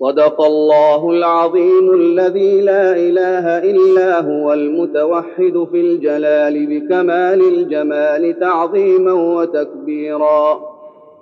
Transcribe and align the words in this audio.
صدق 0.00 0.40
الله 0.42 1.10
العظيم 1.10 1.94
الذي 1.94 2.60
لا 2.60 2.96
إله 2.96 3.58
إلا 3.70 4.20
هو 4.20 4.52
المتوحد 4.52 5.66
في 5.72 5.80
الجلال 5.80 6.66
بكمال 6.66 7.40
الجمال 7.40 8.38
تعظيما 8.40 9.12
وتكبيرا. 9.12 10.60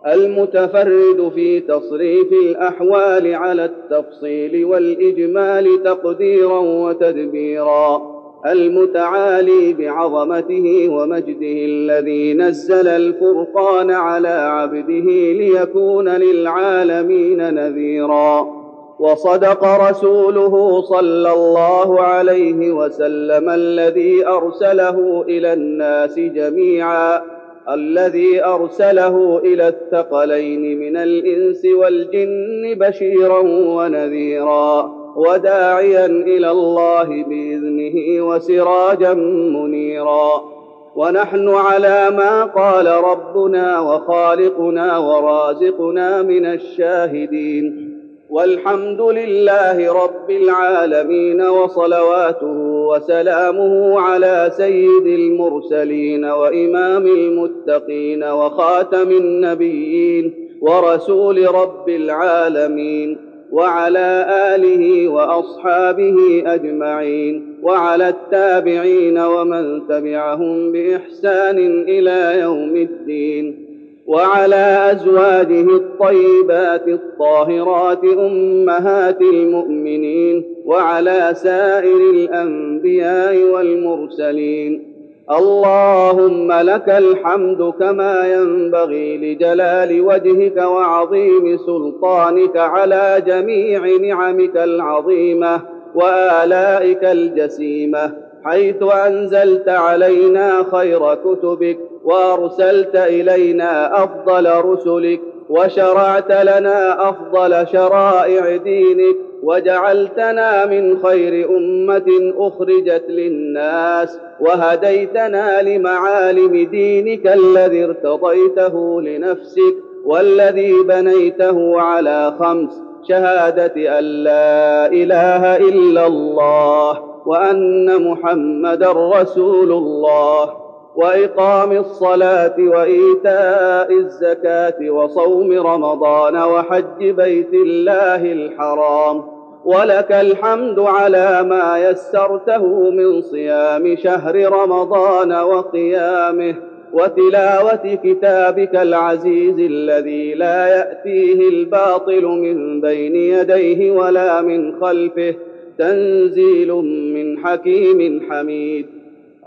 المتفرد 0.06 1.32
في 1.34 1.60
تصريف 1.60 2.32
الأحوال 2.32 3.34
على 3.34 3.64
التفصيل 3.64 4.64
والإجمال 4.64 5.82
تقديرا 5.84 6.58
وتدبيرا. 6.58 8.18
المتعالي 8.46 9.72
بعظمته 9.72 10.88
ومجده 10.88 11.56
الذي 11.64 12.34
نزل 12.34 12.88
الفرقان 12.88 13.90
على 13.90 14.28
عبده 14.28 15.32
ليكون 15.32 16.08
للعالمين 16.08 17.54
نذيرا. 17.54 18.57
وصدق 18.98 19.64
رسوله 19.64 20.80
صلى 20.80 21.32
الله 21.32 22.00
عليه 22.00 22.72
وسلم 22.72 23.50
الذي 23.50 24.26
أرسله 24.26 25.24
إلى 25.28 25.52
الناس 25.52 26.18
جميعا 26.18 27.22
الذي 27.70 28.44
أرسله 28.44 29.38
إلى 29.38 29.68
الثقلين 29.68 30.78
من 30.78 30.96
الإنس 30.96 31.64
والجن 31.64 32.74
بشيرا 32.74 33.38
ونذيرا 33.48 34.92
وداعيا 35.16 36.06
إلى 36.06 36.50
الله 36.50 37.04
بإذنه 37.04 38.26
وسراجا 38.26 39.14
منيرا. 39.54 40.58
ونحن 40.96 41.48
على 41.48 42.10
ما 42.10 42.44
قال 42.44 42.86
ربنا 42.86 43.80
وخالقنا 43.80 44.98
ورازقنا 44.98 46.22
من 46.22 46.46
الشاهدين. 46.46 47.87
والحمد 48.30 49.00
لله 49.00 49.92
رب 50.04 50.30
العالمين 50.30 51.42
وصلواته 51.42 52.56
وسلامه 52.90 54.00
على 54.00 54.50
سيد 54.56 55.06
المرسلين 55.06 56.24
وإمام 56.24 57.06
المتقين 57.06 58.24
وخاتم 58.24 59.10
النبيين 59.10 60.48
ورسول 60.60 61.54
رب 61.54 61.88
العالمين 61.88 63.18
وعلى 63.52 64.26
آله 64.54 65.08
وأصحابه 65.08 66.42
أجمعين 66.46 67.58
وعلى 67.62 68.08
التابعين 68.08 69.18
ومن 69.18 69.88
تبعهم 69.88 70.72
بإحسان 70.72 71.58
إلى 71.88 72.40
يوم 72.40 72.76
الدين. 72.76 73.67
وعلى 74.08 74.92
أزواجه 74.92 75.76
الطيبات 75.76 76.88
الطاهرات 76.88 78.04
أمهات 78.04 79.20
المؤمنين 79.20 80.44
وعلى 80.64 81.30
سائر 81.34 81.96
الأنبياء 81.96 83.42
والمرسلين. 83.52 84.94
اللهم 85.30 86.52
لك 86.52 86.88
الحمد 86.88 87.72
كما 87.80 88.34
ينبغي 88.34 89.16
لجلال 89.16 90.00
وجهك 90.00 90.56
وعظيم 90.56 91.56
سلطانك 91.56 92.56
على 92.56 93.22
جميع 93.26 93.86
نعمك 93.96 94.56
العظيمة 94.56 95.60
وآلائك 95.94 97.04
الجسيمة. 97.04 98.27
حيث 98.44 98.82
أنزلت 99.06 99.68
علينا 99.68 100.64
خير 100.72 101.14
كتبك 101.14 101.78
وأرسلت 102.04 102.96
إلينا 102.96 104.04
أفضل 104.04 104.50
رسلك 104.64 105.20
وشرعت 105.48 106.30
لنا 106.32 107.08
أفضل 107.08 107.66
شرائع 107.72 108.56
دينك 108.56 109.16
وجعلتنا 109.42 110.66
من 110.66 110.98
خير 111.02 111.50
أمة 111.56 112.32
أخرجت 112.38 113.04
للناس 113.08 114.18
وهديتنا 114.40 115.62
لمعالم 115.62 116.68
دينك 116.70 117.26
الذي 117.26 117.84
ارتضيته 117.84 119.02
لنفسك 119.02 119.74
والذي 120.04 120.72
بنيته 120.88 121.80
على 121.80 122.34
خمس 122.40 122.82
شهادة 123.08 123.98
أن 123.98 124.04
لا 124.04 124.86
إله 124.86 125.56
إلا 125.56 126.06
الله 126.06 127.17
وأن 127.28 128.02
محمدا 128.02 128.92
رسول 128.92 129.72
الله 129.72 130.54
وإقام 130.96 131.72
الصلاة 131.72 132.54
وإيتاء 132.58 133.92
الزكاة 133.92 134.90
وصوم 134.90 135.52
رمضان 135.52 136.36
وحج 136.36 137.10
بيت 137.10 137.54
الله 137.54 138.32
الحرام. 138.32 139.22
ولك 139.64 140.12
الحمد 140.12 140.78
على 140.80 141.42
ما 141.42 141.90
يسرته 141.90 142.90
من 142.90 143.20
صيام 143.20 143.96
شهر 143.96 144.52
رمضان 144.52 145.32
وقيامه 145.32 146.54
وتلاوة 146.92 147.98
كتابك 148.04 148.76
العزيز 148.76 149.58
الذي 149.58 150.34
لا 150.34 150.66
يأتيه 150.66 151.48
الباطل 151.48 152.24
من 152.24 152.80
بين 152.80 153.16
يديه 153.16 153.90
ولا 153.90 154.40
من 154.40 154.80
خلفه. 154.80 155.34
تنزيل 155.78 156.72
من 157.14 157.38
حكيم 157.38 158.22
حميد. 158.30 158.86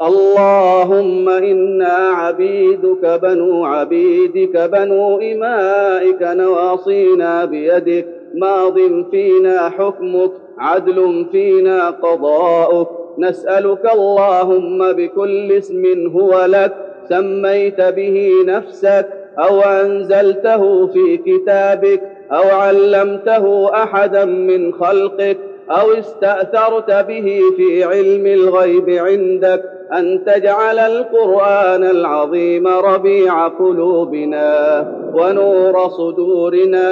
اللهم 0.01 1.29
إنا 1.29 1.93
عبيدك 1.93 3.19
بنو 3.23 3.65
عبيدك 3.65 4.69
بنو 4.73 5.19
إمائك 5.19 6.21
نواصينا 6.21 7.45
بيدك. 7.45 8.05
ماض 8.35 8.79
فينا 9.11 9.69
حكمك 9.69 10.31
عدل 10.57 11.25
فينا 11.31 11.89
قضاؤك. 11.89 12.87
نسألك 13.17 13.91
اللهم 13.93 14.91
بكل 14.91 15.51
اسم 15.51 16.07
هو 16.07 16.45
لك. 16.45 16.73
سميت 17.09 17.81
به 17.81 18.31
نفسك 18.45 19.07
أو 19.39 19.61
أنزلته 19.61 20.87
في 20.87 21.17
كتابك 21.17 22.01
أو 22.31 22.49
علمته 22.49 23.73
أحدا 23.83 24.25
من 24.25 24.73
خلقك. 24.73 25.37
أو 25.69 25.91
استأثرت 25.91 26.91
به 26.91 27.41
في 27.57 27.83
علم 27.83 28.25
الغيب 28.25 28.89
عندك 28.89 29.63
أن 29.93 30.23
تجعل 30.25 30.79
القرآن 30.79 31.83
العظيم 31.83 32.67
ربيع 32.67 33.47
قلوبنا 33.47 34.85
ونور 35.13 35.89
صدورنا 35.89 36.87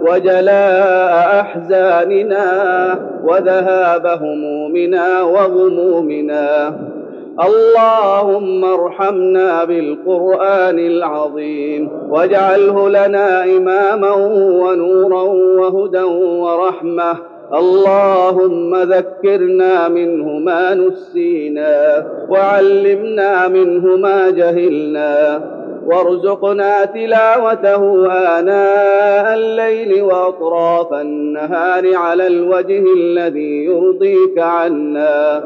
وجلاء 0.00 1.40
أحزاننا 1.40 2.48
وذهاب 3.24 4.06
همومنا 4.06 5.22
وغمومنا. 5.22 6.74
اللهم 7.34 8.64
ارحمنا 8.64 9.64
بالقرآن 9.64 10.78
العظيم 10.78 11.90
واجعله 12.10 12.88
لنا 12.88 13.44
إماما 13.44 14.10
ونورا 14.62 15.22
وهدى 15.60 16.02
ورحمة. 16.42 17.33
اللهم 17.52 18.76
ذكرنا 18.76 19.88
منه 19.88 20.38
ما 20.38 20.74
نسينا 20.74 22.06
وعلمنا 22.28 23.48
منه 23.48 23.96
ما 23.96 24.30
جهلنا 24.30 25.40
وارزقنا 25.86 26.84
تلاوته 26.84 28.12
آناء 28.38 29.34
الليل 29.34 30.02
وأطراف 30.02 30.92
النهار 30.92 31.96
على 31.96 32.26
الوجه 32.26 32.84
الذي 32.96 33.64
يرضيك 33.64 34.38
عنا. 34.38 35.44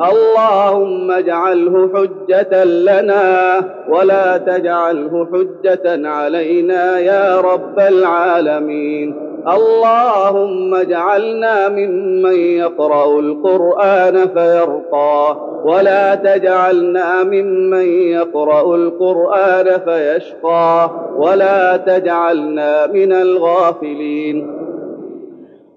اللهم 0.00 1.10
اجعله 1.10 1.90
حجة 1.94 2.64
لنا 2.64 3.60
ولا 3.88 4.36
تجعله 4.36 5.28
حجة 5.32 6.08
علينا 6.08 6.98
يا 6.98 7.40
رب 7.40 7.78
العالمين. 7.78 9.29
اللهم 9.48 10.74
اجعلنا 10.74 11.68
ممن 11.68 12.34
يقرأ 12.34 13.20
القرآن 13.20 14.28
فيرقى 14.28 15.36
ولا 15.64 16.14
تجعلنا 16.14 17.22
ممن 17.22 18.10
يقرأ 18.10 18.76
القرآن 18.76 19.80
فيشقى 19.84 20.90
ولا 21.16 21.76
تجعلنا 21.76 22.86
من 22.86 23.12
الغافلين. 23.12 24.60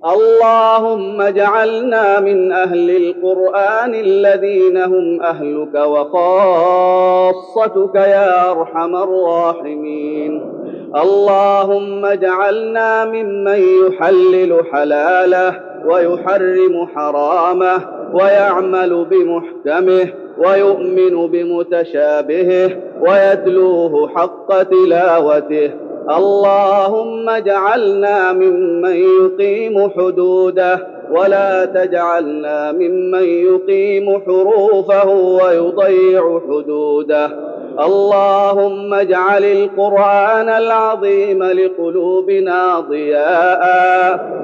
اللهم 0.05 1.21
اجعلنا 1.21 2.19
من 2.19 2.51
أهل 2.51 2.89
القرآن 2.89 3.95
الذين 3.95 4.77
هم 4.77 5.21
أهلك 5.21 5.75
وخاصتك 5.75 7.95
يا 7.95 8.51
أرحم 8.51 8.95
الراحمين. 8.95 10.62
اللهم 10.95 12.05
اجعلنا 12.05 13.05
ممن 13.05 13.59
يحلل 13.85 14.65
حلاله 14.71 15.59
ويحرم 15.85 16.87
حرامه 16.95 17.81
ويعمل 18.13 19.05
بمحكمه 19.05 20.07
ويؤمن 20.37 21.27
بمتشابهه 21.27 22.69
ويتلوه 23.01 24.07
حق 24.15 24.63
تلاوته. 24.63 25.71
اللهم 26.17 27.29
اجعلنا 27.29 28.33
ممن 28.33 28.95
يقيم 28.95 29.89
حدوده 29.89 30.87
ولا 31.11 31.65
تجعلنا 31.65 32.71
ممن 32.71 33.23
يقيم 33.23 34.21
حروفه 34.25 35.09
ويضيع 35.09 36.39
حدوده. 36.47 37.52
اللهم 37.79 38.93
اجعل 38.93 39.43
القرآن 39.43 40.49
العظيم 40.49 41.43
لقلوبنا 41.43 42.79
ضياء 42.79 43.63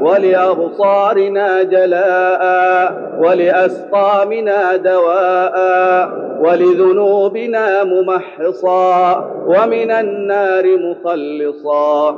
ولأبصارنا 0.01 1.63
جلاء 1.63 2.93
ولأسقامنا 3.19 4.75
دواء 4.75 6.09
ولذنوبنا 6.39 7.83
ممحصا 7.83 9.25
ومن 9.47 9.91
النار 9.91 10.65
مخلصا. 10.77 12.11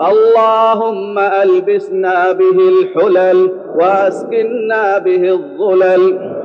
اللهم 0.00 1.18
ألبسنا 1.18 2.32
به 2.32 2.58
الحلل 2.68 3.50
وأسكنا 3.74 4.98
به 4.98 5.30
الظلل. 5.30 6.41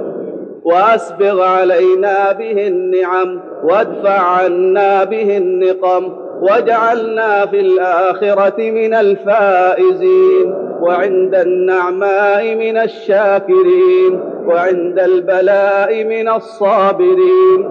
واسبغ 0.67 1.41
علينا 1.41 2.31
به 2.31 2.67
النعم 2.67 3.39
وادفع 3.63 4.19
عنا 4.19 5.03
به 5.03 5.37
النقم 5.37 6.11
واجعلنا 6.41 7.45
في 7.45 7.59
الآخرة 7.59 8.71
من 8.71 8.93
الفائزين 8.93 10.53
وعند 10.81 11.35
النعماء 11.35 12.55
من 12.55 12.77
الشاكرين 12.77 14.19
وعند 14.45 14.99
البلاء 14.99 16.03
من 16.03 16.29
الصابرين 16.29 17.69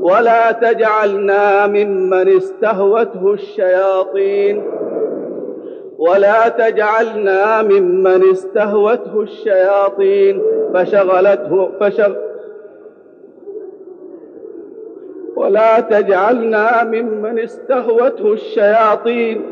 ولا 0.00 0.52
تجعلنا 0.52 1.66
ممن 1.66 2.36
استهوته 2.36 3.32
الشياطين 3.32 4.62
ولا 5.98 6.48
تجعلنا 6.48 7.62
ممن 7.62 8.30
استهوته 8.30 9.20
الشياطين 9.20 10.42
فشغلته 10.74 11.70
فشغ 11.80 12.25
ولا 15.36 15.80
تجعلنا 15.80 16.84
ممن 16.84 17.38
استهوته 17.38 18.32
الشياطين 18.32 19.42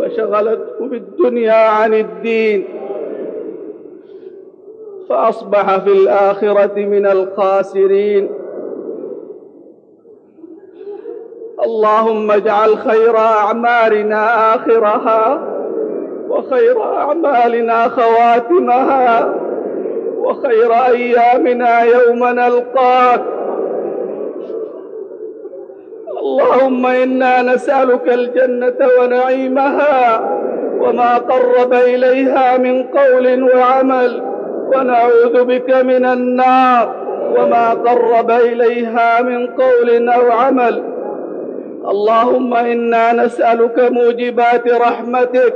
فشغلته 0.00 0.80
بالدنيا 0.80 1.68
عن 1.68 1.94
الدين. 1.94 2.64
فأصبح 5.08 5.78
في 5.78 5.92
الآخرة 5.92 6.74
من 6.76 7.06
الخاسرين. 7.06 8.30
اللهم 11.64 12.30
اجعل 12.30 12.78
خير 12.78 13.16
أعمارنا 13.16 14.54
آخرها 14.54 15.40
وخير 16.28 16.82
أعمالنا 16.82 17.88
خواتمها 17.88 19.34
وخير 20.16 20.72
أيامنا 20.72 21.80
يوم 21.80 22.24
نلقاك. 22.24 23.35
اللهم 26.26 26.86
إنا 26.86 27.42
نسألك 27.42 28.08
الجنة 28.08 28.88
ونعيمها 29.00 30.20
وما 30.80 31.18
قرب 31.18 31.72
إليها 31.72 32.56
من 32.56 32.82
قول 32.82 33.42
وعمل 33.42 34.22
ونعوذ 34.74 35.44
بك 35.44 35.70
من 35.74 36.04
النار 36.04 36.94
وما 37.38 37.70
قرب 37.70 38.30
إليها 38.30 39.22
من 39.22 39.46
قول 39.46 40.08
أو 40.08 40.32
عمل. 40.32 40.82
اللهم 41.90 42.54
إنا 42.54 43.12
نسألك 43.12 43.78
موجبات 43.78 44.68
رحمتك 44.68 45.54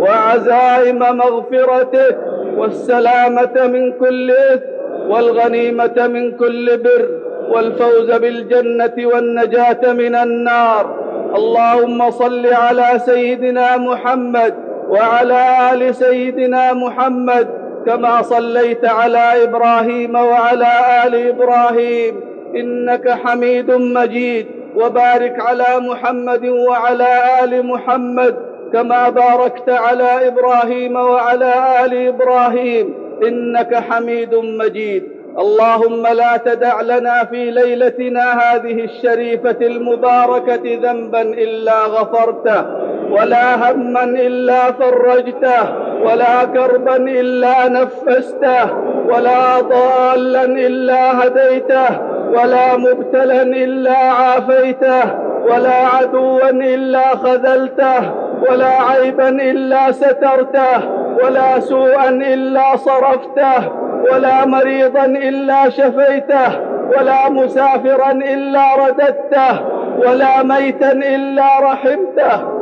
وعزائم 0.00 0.98
مغفرتك 0.98 2.18
والسلامة 2.56 3.66
من 3.66 3.92
كل 3.92 4.30
إثم 4.30 5.10
والغنيمة 5.10 6.06
من 6.06 6.32
كل 6.36 6.76
بر. 6.76 7.19
والفوز 7.50 8.10
بالجنة 8.10 9.06
والنجاة 9.06 9.92
من 9.92 10.14
النار. 10.14 11.10
اللهم 11.36 12.10
صل 12.10 12.46
على 12.46 13.00
سيدنا 13.06 13.76
محمد 13.76 14.54
وعلى 14.88 15.72
آل 15.72 15.94
سيدنا 15.94 16.72
محمد 16.72 17.48
كما 17.86 18.22
صليت 18.22 18.84
على 18.84 19.44
إبراهيم 19.44 20.14
وعلى 20.14 20.72
آل 21.06 21.28
إبراهيم. 21.28 22.20
إنك 22.56 23.08
حميد 23.08 23.70
مجيد. 23.70 24.46
وبارك 24.76 25.40
على 25.40 25.80
محمد 25.80 26.48
وعلى 26.48 27.22
آل 27.44 27.66
محمد 27.66 28.36
كما 28.72 29.08
باركت 29.08 29.70
على 29.70 30.28
إبراهيم 30.28 30.96
وعلى 30.96 31.54
آل 31.84 32.06
إبراهيم. 32.06 32.94
إنك 33.22 33.74
حميد 33.74 34.34
مجيد. 34.34 35.19
اللهم 35.38 36.06
لا 36.06 36.36
تدع 36.36 36.80
لنا 36.80 37.24
في 37.24 37.50
ليلتنا 37.50 38.32
هذه 38.32 38.84
الشريفة 38.84 39.56
المباركة 39.60 40.78
ذنبا 40.82 41.22
إلا 41.22 41.84
غفرته 41.84 42.64
ولا 43.10 43.72
هما 43.72 44.04
إلا 44.04 44.72
فرجته 44.72 45.62
ولا 46.04 46.44
كربا 46.44 46.96
إلا 46.96 47.68
نفسته 47.68 48.72
ولا 49.08 49.60
ضالا 49.60 50.44
إلا 50.44 51.26
هديته 51.26 52.00
ولا 52.34 52.76
مبتلا 52.76 53.42
إلا 53.42 53.96
عافيته 53.96 55.30
ولا 55.44 55.86
عدوا 55.86 56.50
إلا 56.50 57.16
خذلته 57.16 58.14
ولا 58.50 58.82
عيبا 58.82 59.28
إلا 59.28 59.92
سترته 59.92 61.00
ولا 61.24 61.60
سوءا 61.60 62.08
إلا 62.08 62.76
صرفته. 62.76 63.79
ولا 64.12 64.46
مريضا 64.46 65.04
إلا 65.04 65.70
شفيته 65.70 66.60
ولا 66.96 67.30
مسافرا 67.30 68.12
إلا 68.12 68.74
رددته 68.74 69.60
ولا 69.98 70.42
ميتا 70.42 70.92
إلا 70.92 71.48
رحمته 71.60 72.60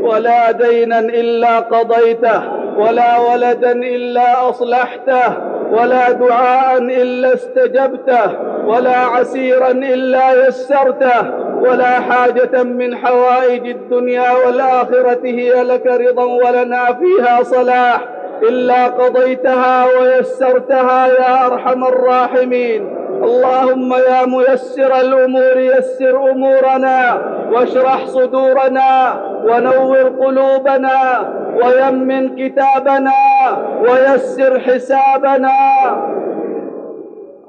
ولا 0.00 0.50
دينا 0.50 0.98
إلا 0.98 1.58
قضيته 1.58 2.42
ولا 2.78 3.18
ولدا 3.18 3.72
إلا 3.72 4.48
أصلحته 4.48 5.52
ولا 5.72 6.12
دعاء 6.12 6.78
إلا 6.78 7.34
استجبته 7.34 8.32
ولا 8.66 8.96
عسيرا 8.96 9.70
إلا 9.70 10.46
يسرته 10.46 11.42
ولا 11.60 12.00
حاجة 12.00 12.62
من 12.62 12.96
حوائج 12.96 13.66
الدنيا 13.66 14.32
والآخرة 14.46 15.20
هي 15.24 15.62
لك 15.62 15.86
رضا 15.86 16.24
ولنا 16.24 16.84
فيها 16.92 17.42
صلاح. 17.42 18.00
إلا 18.48 18.86
قضيتها 18.86 19.84
ويسرتها 20.00 21.06
يا 21.06 21.46
أرحم 21.46 21.84
الراحمين. 21.84 22.98
اللهم 23.22 23.92
يا 23.92 24.26
ميسر 24.26 25.00
الأمور 25.00 25.56
يسر 25.58 26.30
أمورنا 26.30 27.22
واشرح 27.52 28.06
صدورنا 28.06 29.20
ونور 29.44 30.08
قلوبنا 30.20 30.98
ويمن 31.62 32.36
كتابنا 32.36 33.20
ويسر 33.80 34.60
حسابنا. 34.60 35.58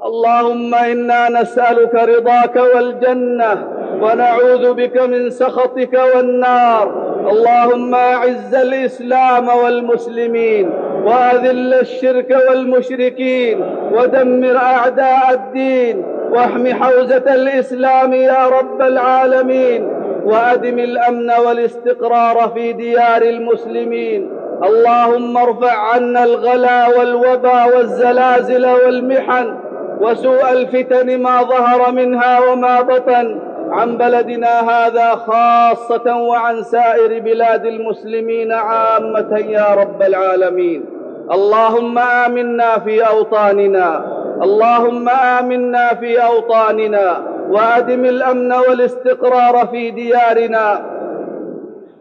اللهم 0.06 0.76
إنا 0.76 1.30
نسألك 1.30 1.96
رضاك 1.96 2.56
والجنة 2.76 3.68
ونعوذ 4.02 4.74
بك 4.74 5.02
من 5.02 5.30
سخطك 5.30 5.94
والنار 6.16 7.13
اللهم 7.32 7.96
أعز 7.96 8.56
الإسلام 8.56 9.48
والمسلمين 9.48 10.70
وأذل 11.06 11.74
الشرك 11.74 12.38
والمشركين 12.50 13.62
ودمر 13.92 14.58
أعداء 14.58 15.32
الدين 15.34 16.06
واحم 16.32 16.68
حوزة 16.84 17.24
الإسلام 17.36 18.14
يا 18.14 18.48
رب 18.48 18.82
العالمين 18.82 19.90
وأدم 20.26 20.80
الأمن 20.80 21.32
والاستقرار 21.46 22.52
في 22.56 22.74
ديار 22.74 23.22
المسلمين 23.22 24.30
اللهم 24.64 25.38
ارفع 25.38 25.74
عنا 25.94 26.24
الغلا 26.24 26.88
والوبا 26.98 27.64
والزلازل 27.66 28.66
والمحن 28.66 29.56
وسوء 30.02 30.52
الفتن 30.52 31.22
ما 31.22 31.42
ظهر 31.44 31.92
منها 31.92 32.40
وما 32.52 32.82
بطن 32.82 33.40
عن 33.74 33.98
بلدنا 33.98 34.70
هذا 34.70 35.10
خاصة 35.16 36.18
وعن 36.18 36.64
سائر 36.64 37.20
بلاد 37.20 37.66
المسلمين 37.66 38.52
عامة 38.52 39.38
يا 39.48 39.74
رب 39.74 40.02
العالمين. 40.02 40.86
اللهم 41.32 41.98
آمنا 42.00 42.80
في 42.80 43.08
أوطاننا. 43.08 44.06
اللهم 44.44 45.10
آمنا 45.10 45.88
في 45.94 46.24
أوطاننا. 46.24 47.24
وأدم 47.50 48.06
الأمن 48.06 48.54
والاستقرار 48.54 49.68
في 49.72 49.92
ديارنا. 49.92 50.86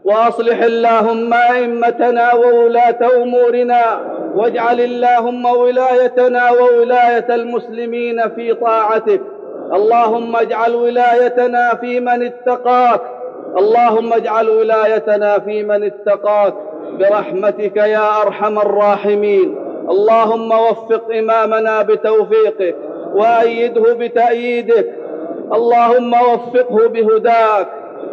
وأصلح 0.05 0.62
اللهم 0.62 1.35
أئمتنا 1.35 2.35
وولاة 2.35 3.23
أمورنا. 3.23 3.83
واجعل 4.35 4.81
اللهم 4.81 5.45
ولايتنا 5.47 6.50
وولاية 6.50 7.35
المسلمين 7.35 8.29
في 8.37 8.55
طاعتك. 8.55 9.21
اللهم 9.75 10.37
اجعل 10.37 10.75
ولايتنا 10.75 11.75
في 11.81 12.00
من 12.00 12.23
اتقاك. 12.23 13.00
اللهم 13.59 14.12
اجعل 14.12 14.50
ولايتنا 14.50 15.38
في 15.38 15.62
من 15.62 15.85
اتقاك. 15.85 16.55
برحمتك 16.99 17.76
يا 17.76 18.23
أرحم 18.23 18.59
الراحمين. 18.59 19.57
اللهم 19.91 20.52
وفق 20.52 21.14
إمامنا 21.19 21.83
بتوفيقك 21.83 22.76
وأيده 23.14 23.95
بتأييدك. 23.95 24.95
اللهم 25.52 26.12
وفقه 26.14 26.88
بهداك. 26.88 27.69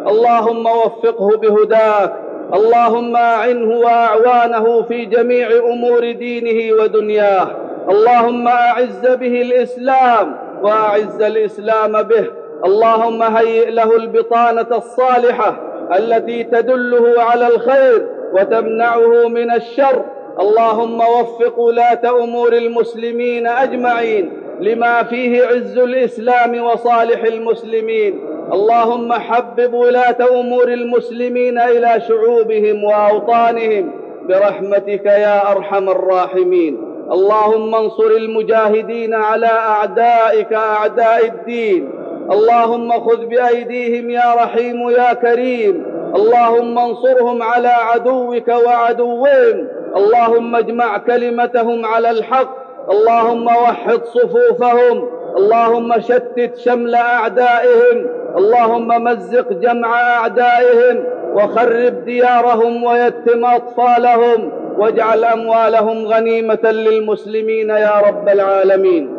اللهم 0.06 0.66
وفقه 0.66 1.36
بهداك. 1.36 2.12
اللهم 2.54 3.16
أعنه 3.16 3.78
وأعوانه 3.78 4.82
في 4.82 5.04
جميع 5.04 5.48
أمور 5.72 6.12
دينه 6.12 6.82
ودنياه. 6.82 7.48
اللهم 7.90 8.48
أعز 8.48 9.06
به 9.06 9.42
الإسلام. 9.42 10.49
واعز 10.62 11.22
الإسلام 11.22 12.02
به. 12.02 12.24
اللهم 12.64 13.22
هيئ 13.22 13.70
له 13.70 13.96
البطانة 13.96 14.66
الصالحة 14.72 15.56
التي 15.98 16.44
تدله 16.44 17.22
على 17.22 17.46
الخير 17.46 18.06
وتمنعه 18.32 19.28
من 19.28 19.50
الشر. 19.54 20.04
اللهم 20.40 21.00
وفق 21.00 21.58
ولاة 21.58 22.22
أمور 22.24 22.52
المسلمين 22.52 23.46
أجمعين 23.46 24.32
لما 24.60 25.02
فيه 25.02 25.46
عز 25.46 25.78
الإسلام 25.78 26.62
وصالح 26.62 27.24
المسلمين. 27.24 28.20
اللهم 28.52 29.12
حبب 29.12 29.74
ولاة 29.74 30.40
أمور 30.40 30.68
المسلمين 30.68 31.58
إلى 31.58 32.02
شعوبهم 32.08 32.84
وأوطانهم 32.84 33.90
برحمتك 34.28 35.06
يا 35.06 35.52
أرحم 35.52 35.88
الراحمين. 35.88 36.89
اللهم 37.12 37.74
انصر 37.74 38.06
المجاهدين 38.06 39.14
على 39.14 39.46
أعدائك 39.46 40.52
أعداء 40.52 41.26
الدين. 41.26 41.90
اللهم 42.32 42.92
خذ 42.92 43.26
بأيديهم 43.26 44.10
يا 44.10 44.34
رحيم 44.34 44.90
يا 44.90 45.12
كريم. 45.12 45.84
اللهم 46.16 46.78
انصرهم 46.78 47.42
على 47.42 47.68
عدوك 47.68 48.48
وعدوهم. 48.48 49.68
اللهم 49.96 50.56
اجمع 50.56 50.98
كلمتهم 50.98 51.86
على 51.86 52.10
الحق. 52.10 52.56
اللهم 52.90 53.46
وحد 53.46 54.04
صفوفهم. 54.04 55.08
اللهم 55.36 56.00
شتت 56.00 56.56
شمل 56.56 56.94
أعدائهم. 56.94 58.06
اللهم 58.36 59.04
مزق 59.04 59.52
جمع 59.52 60.00
أعدائهم. 60.00 61.04
وخرب 61.34 62.04
ديارهم 62.04 62.84
ويتم 62.84 63.44
أطفالهم. 63.44 64.59
واجعل 64.78 65.24
أموالهم 65.24 66.06
غنيمة 66.06 66.70
للمسلمين 66.70 67.70
يا 67.70 68.00
رب 68.08 68.28
العالمين. 68.28 69.16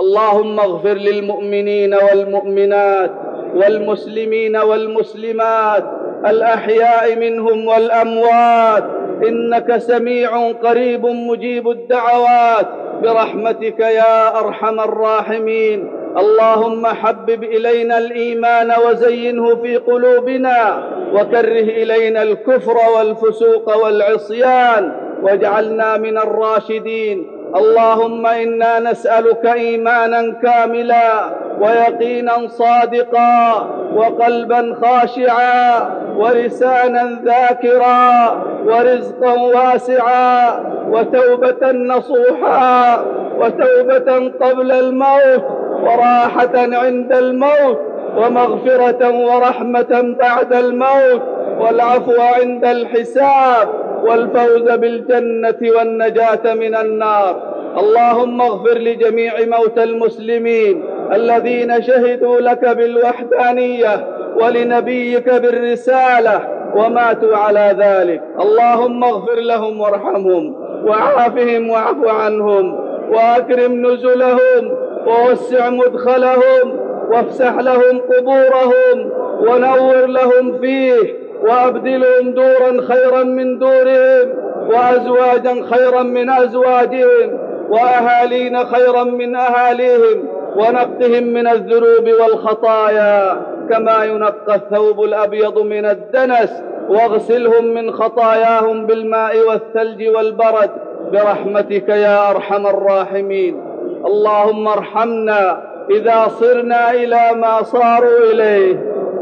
اللهم 0.00 0.60
اغفر 0.60 0.92
للمؤمنين 0.92 1.94
والمؤمنات 1.94 3.10
والمسلمين 3.54 4.56
والمسلمات 4.56 5.84
الأحياء 6.26 7.16
منهم 7.16 7.66
والأموات. 7.66 8.84
إنك 9.28 9.76
سميع 9.76 10.50
قريب 10.52 11.06
مجيب 11.06 11.68
الدعوات. 11.68 12.66
برحمتك 13.02 13.80
يا 13.80 14.38
أرحم 14.40 14.80
الراحمين. 14.80 15.97
اللهم 16.16 16.86
حبب 16.86 17.44
إلينا 17.44 17.98
الإيمان 17.98 18.72
وزينه 18.86 19.56
في 19.56 19.76
قلوبنا 19.76 20.82
وكره 21.12 21.68
إلينا 21.82 22.22
الكفر 22.22 22.76
والفسوق 22.96 23.84
والعصيان 23.84 24.92
واجعلنا 25.22 25.96
من 25.96 26.18
الراشدين. 26.18 27.26
اللهم 27.56 28.26
إنا 28.26 28.78
نسألك 28.78 29.46
إيمانا 29.46 30.34
كاملا 30.42 31.24
ويقينا 31.60 32.48
صادقا 32.48 33.68
وقلبا 33.94 34.76
خاشعا 34.82 35.90
ولسانا 36.16 37.20
ذاكرا 37.24 38.30
ورزقا 38.66 39.32
واسعا 39.32 40.60
وتوبة 40.90 41.72
نصوحا 41.72 43.04
وتوبة 43.38 44.32
قبل 44.40 44.72
الموت. 44.72 45.57
وراحة 45.82 46.50
عند 46.54 47.12
الموت 47.12 47.78
ومغفرة 48.16 49.10
ورحمة 49.10 50.14
بعد 50.20 50.52
الموت 50.52 51.22
والعفو 51.60 52.20
عند 52.20 52.64
الحساب 52.64 53.68
والفوز 54.02 54.70
بالجنة 54.70 55.58
والنجاة 55.76 56.54
من 56.54 56.74
النار. 56.74 57.42
اللهم 57.78 58.40
اغفر 58.40 58.78
لجميع 58.78 59.32
موتى 59.46 59.82
المسلمين 59.82 60.84
الذين 61.12 61.82
شهدوا 61.82 62.40
لك 62.40 62.68
بالوحدانية 62.76 64.06
ولنبيك 64.42 65.28
بالرسالة 65.28 66.40
وماتوا 66.74 67.36
على 67.36 67.76
ذلك. 67.78 68.22
اللهم 68.40 69.04
اغفر 69.04 69.40
لهم 69.40 69.80
وارحمهم 69.80 70.54
وعافهم 70.84 71.70
واعف 71.70 71.96
عنهم 72.06 72.88
وأكرم 73.12 73.86
نزلهم 73.86 74.77
ووسع 75.08 75.70
مدخلهم 75.70 76.80
وافسح 77.10 77.54
لهم 77.54 78.00
قبورهم 78.00 79.10
ونور 79.40 80.06
لهم 80.06 80.58
فيه 80.60 81.14
وأبدلهم 81.42 82.30
دورا 82.34 82.80
خيرا 82.88 83.22
من 83.22 83.58
دورهم 83.58 84.28
وأزواجا 84.68 85.66
خيرا 85.70 86.02
من 86.02 86.30
أزواجهم 86.30 87.38
وأهالين 87.68 88.64
خيرا 88.64 89.04
من 89.04 89.36
أهاليهم 89.36 90.28
ونقهم 90.56 91.22
من 91.22 91.48
الذنوب 91.48 92.08
والخطايا 92.20 93.42
كما 93.70 94.04
ينقى 94.04 94.54
الثوب 94.54 95.04
الأبيض 95.04 95.58
من 95.58 95.84
الدنس 95.84 96.62
واغسلهم 96.88 97.64
من 97.64 97.92
خطاياهم 97.92 98.86
بالماء 98.86 99.48
والثلج 99.48 100.08
والبرد 100.08 100.70
برحمتك 101.12 101.88
يا 101.88 102.30
أرحم 102.30 102.66
الراحمين. 102.66 103.67
اللهم 104.06 104.68
ارحمنا 104.68 105.62
إذا 105.90 106.28
صرنا 106.28 106.90
إلى 106.90 107.30
ما 107.34 107.62
صاروا 107.62 108.32
إليه. 108.32 108.74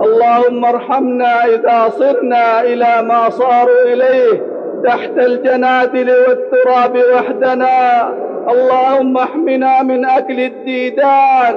اللهم 0.05 0.65
ارحمنا 0.65 1.45
إذا 1.45 1.89
صرنا 1.89 2.63
إلى 2.63 3.03
ما 3.03 3.31
صاروا 3.31 3.83
إليه. 3.87 4.43
تحت 4.85 5.19
الجنادل 5.19 6.11
والتراب 6.11 6.97
وحدنا. 7.15 8.09
اللهم 8.49 9.17
احمنا 9.17 9.83
من 9.83 10.05
أكل 10.05 10.41
الديدان. 10.41 11.55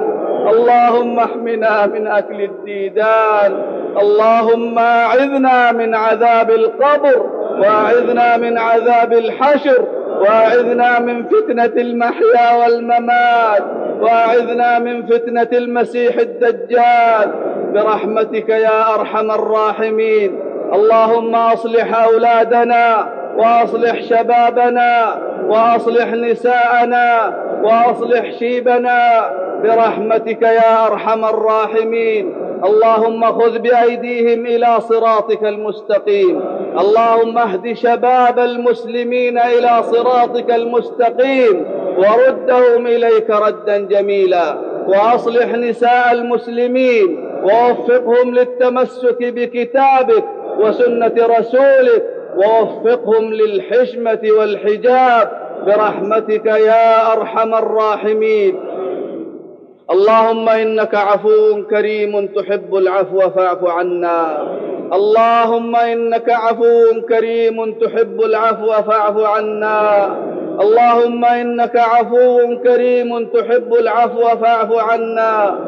اللهم 0.50 1.18
احمنا 1.18 1.86
من 1.86 2.06
أكل 2.06 2.40
الديدان. 2.40 3.62
اللهم 4.00 4.78
أعذنا 4.78 5.72
من 5.72 5.94
عذاب 5.94 6.50
القبر. 6.50 7.26
وأعذنا 7.58 8.36
من 8.36 8.58
عذاب 8.58 9.12
الحشر. 9.12 9.84
وأعذنا 10.20 10.98
من 10.98 11.24
فتنة 11.24 11.80
المحيا 11.82 12.56
والممات 12.56 13.62
وأعذنا 14.00 14.78
من 14.78 15.06
فتنة 15.06 15.48
المسيح 15.52 16.16
الدجال. 16.16 17.30
برحمتك 17.74 18.48
يا 18.48 18.94
أرحم 18.94 19.30
الراحمين. 19.30 20.40
اللهم 20.72 21.34
أصلح 21.34 22.02
أولادنا 22.04 23.06
وأصلح 23.36 24.02
شبابنا 24.02 25.18
وأصلح 25.48 26.12
نساءنا 26.12 27.34
وأصلح 27.62 28.30
شيبنا. 28.38 29.30
برحمتك 29.62 30.42
يا 30.42 30.86
أرحم 30.86 31.24
الراحمين. 31.24 32.49
اللهم 32.64 33.24
خذ 33.24 33.58
بأيديهم 33.58 34.46
إلى 34.46 34.80
صراطك 34.80 35.44
المستقيم. 35.44 36.40
اللهم 36.80 37.38
اهد 37.38 37.72
شباب 37.72 38.38
المسلمين 38.38 39.38
إلى 39.38 39.82
صراطك 39.82 40.50
المستقيم. 40.50 41.64
وردهم 41.98 42.86
إليك 42.86 43.30
ردا 43.30 43.78
جميلا. 43.78 44.58
وأصلح 44.88 45.54
نساء 45.54 46.12
المسلمين. 46.12 47.30
ووفقهم 47.42 48.34
للتمسك 48.34 49.18
بكتابك 49.20 50.24
وسنة 50.58 51.14
رسولك. 51.18 52.04
ووفقهم 52.36 53.32
للحشمة 53.32 54.20
والحجاب. 54.38 55.50
برحمتك 55.66 56.46
يا 56.46 57.12
أرحم 57.12 57.54
الراحمين. 57.54 58.69
اللهم 59.90 60.48
إنك 60.48 60.94
عفو 60.94 61.62
كريم 61.70 62.26
تحب 62.26 62.74
العفو 62.76 63.20
فاعف 63.30 63.64
عنا. 63.64 64.38
اللهم 64.92 65.76
إنك 65.76 66.30
عفو 66.30 67.02
كريم 67.08 67.72
تحب 67.72 68.20
العفو 68.20 68.66
فاعف 68.66 69.18
عنا. 69.18 69.80
اللهم 70.60 71.24
إنك 71.24 71.76
عفو 71.76 72.56
كريم 72.64 73.26
تحب 73.26 73.74
العفو 73.74 74.22
فاعف 74.42 74.72
عنا. 74.72 75.58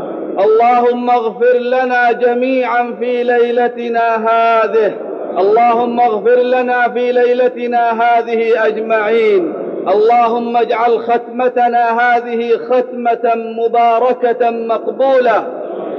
اللهم 0.45 1.11
اغفر 1.11 1.57
لنا 1.59 2.13
جميعا 2.13 2.97
في 3.01 3.25
ليلتنا 3.25 4.07
هذه. 4.29 4.93
اللهم 5.39 6.01
اغفر 6.01 6.39
لنا 6.39 6.89
في 6.89 7.13
ليلتنا 7.13 7.91
هذه 8.03 8.67
أجمعين. 8.67 9.62
اللهم 9.89 10.57
اجعل 10.57 10.99
ختمتنا 10.99 12.01
هذه 12.01 12.59
ختمة 12.71 13.33
مباركة 13.35 14.51
مقبولة 14.51 15.45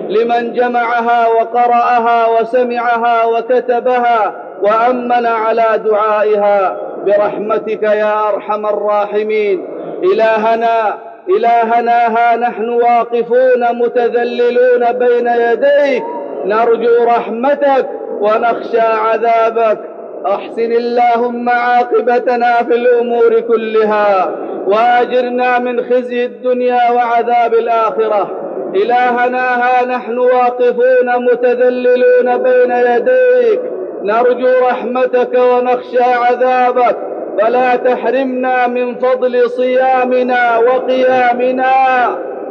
لمن 0.10 0.54
جمعها 0.54 1.28
وقرأها 1.28 2.28
وسمعها 2.40 3.26
وكتبها 3.26 4.34
وأمن 4.62 5.26
على 5.26 5.82
دعائها 5.86 6.78
برحمتك 7.06 7.84
يا 7.84 8.30
أرحم 8.30 8.66
الراحمين. 8.66 9.68
إلهنا 10.04 10.98
إلهنا 11.30 12.08
ها 12.08 12.36
نحن 12.36 12.70
واقفون 12.70 13.76
متذللون 13.80 14.92
بين 14.92 15.28
يديك. 15.28 16.04
نرجو 16.46 17.04
رحمتك 17.04 17.90
ونخشى 18.20 18.80
عذابك. 18.80 19.93
أحسن 20.28 20.72
اللهم 20.72 21.50
عاقبتنا 21.50 22.64
في 22.64 22.76
الأمور 22.76 23.40
كلها 23.40 24.36
وأجرنا 24.68 25.60
من 25.60 25.84
خزي 25.84 26.26
الدنيا 26.26 26.92
وعذاب 26.92 27.54
الآخرة. 27.54 28.40
إلهنا 28.76 29.64
ها 29.64 29.86
نحن 29.86 30.18
واقفون 30.18 31.26
متذللون 31.32 32.38
بين 32.38 32.72
يديك. 32.72 33.62
نرجو 34.04 34.48
رحمتك 34.70 35.40
ونخشى 35.40 36.04
عذابك. 36.04 36.98
فلا 37.42 37.76
تحرمنا 37.76 38.68
من 38.68 38.96
فضل 38.96 39.50
صيامنا 39.50 40.58
وقيامنا. 40.58 41.74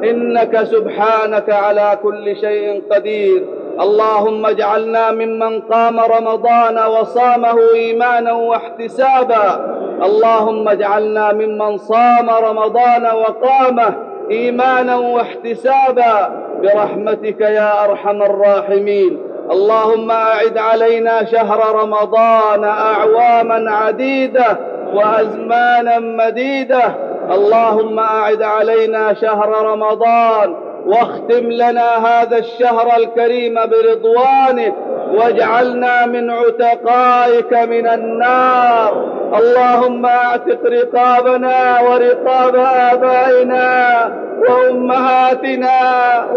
إنك 0.05 0.63
سبحانك 0.63 1.51
على 1.51 1.99
كل 2.03 2.37
شيء 2.37 2.83
قدير. 2.91 3.62
اللهم 3.81 4.47
اجعلنا 4.47 5.11
ممن 5.11 5.61
قام 5.61 6.01
رمضان 6.01 6.79
وصامه 6.79 7.59
إيمانا 7.75 8.33
واحتسابا. 8.33 9.77
اللهم 10.03 10.69
اجعلنا 10.69 11.33
ممن 11.33 11.79
صام 11.79 12.31
رمضان 12.31 13.07
وقامه 13.07 13.95
إيمانا 14.31 14.97
واحتسابا. 14.97 16.43
برحمتك 16.63 17.41
يا 17.41 17.85
أرحم 17.85 18.23
الراحمين. 18.23 19.19
اللهم 19.51 20.11
أعد 20.11 20.59
علينا 20.59 21.25
شهر 21.25 21.83
رمضان 21.83 22.65
أعواما 22.65 23.71
عديدة 23.71 24.59
وأزمانا 24.95 25.99
مديدة. 25.99 26.95
اللهم 27.31 27.99
أعد 27.99 28.43
علينا 28.43 29.15
شهر 29.15 29.49
رمضان 29.71 30.55
واختم 30.87 31.51
لنا 31.51 32.07
هذا 32.07 32.39
الشهر 32.39 32.97
الكريم 32.97 33.55
برضوانك 33.55 34.75
واجعلنا 35.15 36.07
من 36.07 36.31
عتقائك 36.31 37.53
من 37.53 37.89
النار. 37.89 39.13
اللهم 39.39 40.07
اعتق 40.07 40.61
رقابنا 40.67 41.81
ورقاب 41.81 42.57
آبائنا 42.93 44.13
وأمهاتنا 44.49 45.79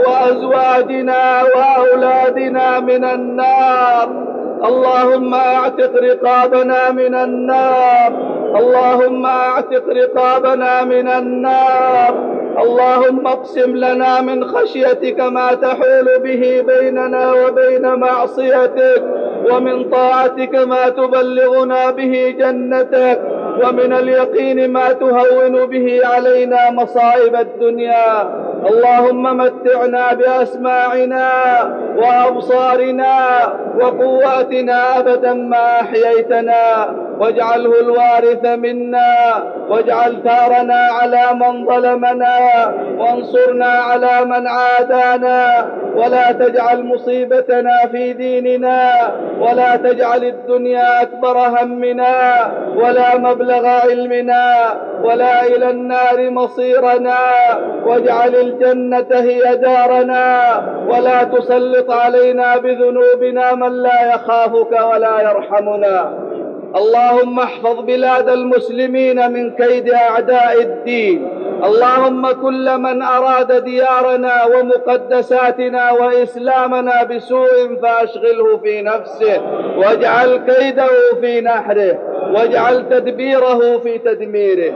وأزواجنا 0.08 1.44
وأولادنا 1.44 2.80
من 2.80 3.06
النار. 3.06 4.10
اللهم 4.66 5.34
اعتق 5.34 5.92
رقابنا 6.04 6.92
من 6.92 7.16
النار. 7.16 8.12
اللهم 8.56 9.26
اعتق 9.26 9.84
رقابنا 9.90 10.84
من 10.84 11.08
النار. 11.08 12.35
اللهم 12.58 13.28
اقسم 13.28 13.76
لنا 13.76 14.22
من 14.22 14.48
خشيتك 14.48 15.20
ما 15.20 15.54
تحول 15.54 16.20
به 16.24 16.64
بيننا 16.68 17.34
وبين 17.34 17.94
معصيتك 17.96 19.04
ومن 19.52 19.90
طاعتك 19.90 20.56
ما 20.56 20.90
تبلغنا 20.90 21.92
به 21.92 22.36
جنتك 22.40 23.22
ومن 23.64 23.94
اليقين 23.94 24.72
ما 24.72 24.92
تهون 24.92 25.66
به 25.66 26.00
علينا 26.04 26.72
مصائب 26.72 27.36
الدنيا. 27.36 28.45
اللهم 28.64 29.38
متعنا 29.38 30.14
بأسماعنا 30.14 31.30
وأبصارنا 31.96 33.18
وقواتنا 33.80 35.00
أبدا 35.00 35.34
ما 35.34 35.82
أحييتنا. 35.82 36.88
واجعله 37.20 37.80
الوارث 37.80 38.46
منا. 38.46 39.44
واجعل 39.70 40.18
ثارنا 40.24 40.88
على 41.02 41.28
من 41.34 41.66
ظلمنا. 41.66 42.38
وانصرنا 42.98 43.66
على 43.66 44.26
من 44.26 44.48
عادانا. 44.48 45.70
ولا 45.96 46.32
تجعل 46.32 46.84
مصيبتنا 46.84 47.88
في 47.92 48.14
ديننا. 48.14 48.92
ولا 49.40 49.76
تجعل 49.76 50.24
الدنيا 50.24 51.02
أكبر 51.02 51.38
همنا. 51.38 52.36
ولا 52.76 53.18
مبلغ 53.18 53.66
علمنا. 53.66 54.46
ولا 55.06 55.48
إلى 55.48 55.70
النار 55.70 56.30
مصيرنا. 56.30 57.20
واجعل 57.86 58.36
الجنة 58.36 59.08
هي 59.12 59.56
دارنا. 59.56 60.62
ولا 60.90 61.24
تسلط 61.24 61.92
علينا 61.92 62.58
بذنوبنا 62.58 63.56
من 63.56 63.84
لا 63.84 64.16
يخافك 64.16 64.72
ولا 64.72 65.22
يرحمنا. 65.22 66.26
اللهم 66.76 67.40
احفظ 67.40 67.80
بلاد 67.80 68.30
المسلمين 68.30 69.32
من 69.32 69.52
كيد 69.56 69.90
أعداء 69.90 70.62
الدين. 70.62 71.30
اللهم 71.64 72.32
كل 72.32 72.78
من 72.78 73.02
أراد 73.02 73.64
ديارنا 73.64 74.46
ومقدساتنا 74.46 75.92
وإسلامنا 75.92 77.04
بسوء 77.04 77.76
فأشغله 77.82 78.58
في 78.58 78.82
نفسه. 78.82 79.42
واجعل 79.78 80.38
كيده 80.38 80.88
في 81.22 81.42
نحره. 81.42 82.00
واجعل 82.36 82.90
تدبيره 82.90 83.78
في 83.78 83.98
تدميره. 83.98 84.74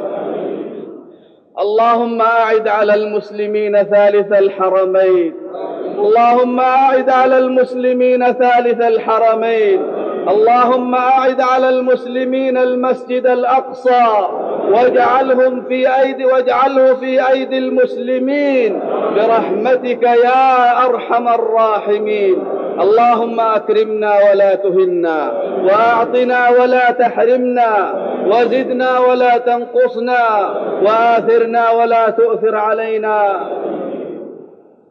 اللهم 1.60 2.22
أعد 2.22 2.68
على 2.68 2.94
المسلمين 2.94 3.84
ثالث 3.84 4.34
الحرمين. 4.34 5.34
اللهم 6.00 6.60
أعد 6.60 7.10
على 7.10 7.38
المسلمين 7.38 8.32
ثالث 8.34 8.82
الحرمين. 8.82 9.82
اللهم 10.30 10.96
أعد 10.96 11.42
على 11.42 11.70
المسلمين 11.70 12.58
المسجد 12.58 13.28
الأقصى. 13.28 14.28
واجعلهم 14.72 15.64
في 15.68 16.00
أيدي 16.02 16.26
واجعله 16.26 16.94
في 16.96 17.28
أيدي 17.28 17.58
المسلمين. 17.58 18.80
برحمتك 19.16 20.04
يا 20.04 20.86
أرحم 20.86 21.28
الراحمين. 21.28 22.44
اللهم 22.82 23.40
أكرمنا 23.40 24.14
ولا 24.32 24.56
تهنا 24.56 25.32
وأعطنا 25.64 26.50
ولا 26.50 26.92
تحرمنا. 26.92 28.09
وزدنا 28.30 29.00
ولا 29.00 29.38
تنقصنا 29.38 30.24
وآثرنا 30.86 31.72
ولا 31.72 32.10
تؤثر 32.10 32.56
علينا. 32.56 33.50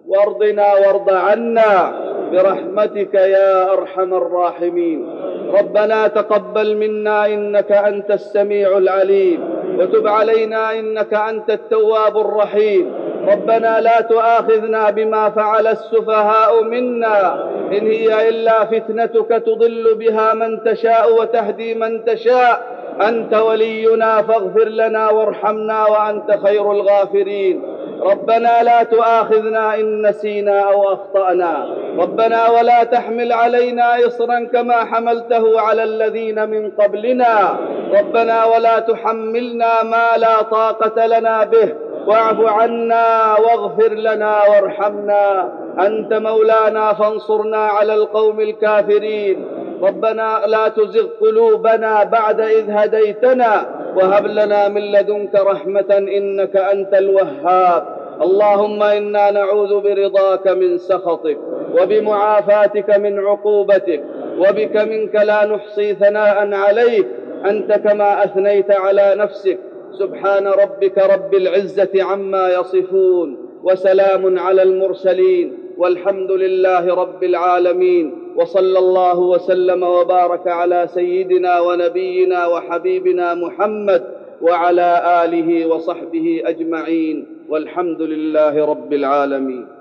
وارضنا 0.07 0.73
وارض 0.75 1.11
عنا 1.11 1.93
برحمتك 2.33 3.15
يا 3.15 3.73
أرحم 3.73 4.15
الراحمين. 4.15 5.11
ربنا 5.59 6.07
تقبل 6.09 6.77
منا 6.77 7.27
إنك 7.27 7.73
أنت 7.73 8.11
السميع 8.11 8.79
العليم 8.79 9.41
وتب 9.79 10.07
علينا 10.07 10.79
إنك 10.79 11.15
أنت 11.15 11.51
التواب 11.51 12.19
الرحيم. 12.19 12.95
ربنا 13.29 13.81
لا 13.81 14.01
تؤاخذنا 14.01 14.91
بما 14.91 15.31
فعل 15.31 15.67
السفهاء 15.67 16.63
منا 16.63 17.45
إن 17.73 17.87
هي 17.87 18.29
إلا 18.29 18.65
فتنتك 18.65 19.29
تضل 19.29 19.95
بها 19.95 20.35
من 20.35 20.65
تشاء 20.65 21.21
وتهدي 21.21 21.75
من 21.75 22.05
تشاء. 22.05 22.78
أنت 23.03 23.35
ولينا 23.35 24.23
فاغفر 24.23 24.69
لنا 24.69 25.11
وارحمنا 25.11 25.87
وأنت 25.87 26.39
خير 26.47 26.73
الغافرين. 26.73 27.63
ربنا 28.03 28.63
لا 28.63 28.83
تؤاخذنا 28.83 29.75
إن 29.75 30.07
نسينا 30.07 30.61
أو 30.61 30.93
أخطأنا. 30.93 31.75
ربنا 31.99 32.51
ولا 32.51 32.85
تحمل 32.85 33.33
علينا 33.33 34.07
اصرا 34.07 34.49
كما 34.53 34.85
حملته 34.85 35.61
على 35.61 35.85
الذين 35.85 36.49
من 36.49 36.71
قبلنا. 36.71 37.59
ربنا 37.99 38.45
ولا 38.45 38.79
تحملنا 38.79 39.83
ما 39.83 40.07
لا 40.17 40.43
طاقة 40.43 41.07
لنا 41.07 41.45
به. 41.45 41.75
واعف 42.07 42.41
عنا 42.41 43.37
واغفر 43.39 43.93
لنا 43.95 44.37
وارحمنا. 44.49 45.53
أنت 45.79 46.13
مولانا 46.13 46.93
فانصرنا 46.93 47.57
على 47.57 47.95
القوم 47.95 48.41
الكافرين. 48.41 49.58
ربنا 49.83 50.43
لا 50.47 50.69
تزغ 50.69 51.07
قلوبنا 51.21 52.05
بعد 52.05 52.41
إذ 52.41 52.71
هديتنا 52.71 53.67
وهب 53.97 54.27
لنا 54.27 54.69
من 54.69 54.83
لدنك 54.93 55.35
رحمة 55.35 55.91
إنك 55.91 56.57
أنت 56.57 56.95
الوهاب. 56.95 57.99
اللهم 58.23 58.83
إنا 58.83 59.31
نعوذ 59.31 59.81
برضاك 59.81 60.49
من 60.49 60.79
سخطك 60.79 61.39
وبمعافاتك 61.81 62.99
من 62.99 63.19
عقوبتك 63.19 64.05
وبك 64.39 64.77
منك 64.77 65.15
لا 65.15 65.47
نحصي 65.47 65.95
ثناء 65.95 66.55
عليك. 66.55 67.07
أنت 67.45 67.73
كما 67.73 68.25
أثنيت 68.25 68.71
على 68.71 69.15
نفسك. 69.17 69.59
سبحان 69.99 70.47
ربك 70.47 70.99
رب 70.99 71.35
العزة 71.35 72.03
عما 72.03 72.49
يصفون 72.49 73.37
وسلام 73.63 74.39
على 74.39 74.63
المرسلين 74.63 75.59
والحمد 75.79 76.31
لله 76.31 76.95
رب 76.95 77.25
العالمين. 77.25 78.28
وصلى 78.39 78.79
الله 78.79 79.19
وسلم 79.19 79.83
وبارك 79.83 80.47
على 80.47 80.87
سيدنا 80.95 81.61
ونبينا 81.61 82.47
وحبيبنا 82.47 83.35
محمد 83.35 84.03
وعلى 84.43 84.91
آله 85.25 85.67
وصحبه 85.67 86.43
أجمعين 86.47 87.17
والحمد 87.51 88.01
لله 88.03 88.55
رب 88.65 88.93
العالمين. 88.93 89.78